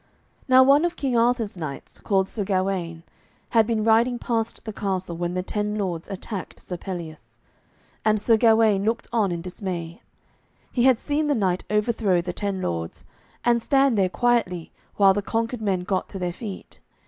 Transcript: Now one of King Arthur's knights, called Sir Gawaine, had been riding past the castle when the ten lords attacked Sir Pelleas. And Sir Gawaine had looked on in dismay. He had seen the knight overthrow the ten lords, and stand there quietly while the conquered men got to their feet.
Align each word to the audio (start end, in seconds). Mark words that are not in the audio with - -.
Now 0.47 0.63
one 0.63 0.83
of 0.83 0.95
King 0.95 1.15
Arthur's 1.15 1.55
knights, 1.55 1.99
called 1.99 2.27
Sir 2.27 2.43
Gawaine, 2.43 3.03
had 3.49 3.67
been 3.67 3.83
riding 3.83 4.17
past 4.17 4.65
the 4.65 4.73
castle 4.73 5.15
when 5.15 5.35
the 5.35 5.43
ten 5.43 5.75
lords 5.75 6.09
attacked 6.09 6.59
Sir 6.59 6.75
Pelleas. 6.75 7.37
And 8.03 8.19
Sir 8.19 8.35
Gawaine 8.35 8.81
had 8.81 8.87
looked 8.87 9.07
on 9.13 9.31
in 9.31 9.43
dismay. 9.43 10.01
He 10.71 10.85
had 10.85 10.99
seen 10.99 11.27
the 11.27 11.35
knight 11.35 11.65
overthrow 11.69 12.19
the 12.19 12.33
ten 12.33 12.63
lords, 12.63 13.05
and 13.45 13.61
stand 13.61 13.95
there 13.95 14.09
quietly 14.09 14.71
while 14.95 15.13
the 15.13 15.21
conquered 15.21 15.61
men 15.61 15.81
got 15.81 16.09
to 16.09 16.17
their 16.17 16.33
feet. 16.33 16.79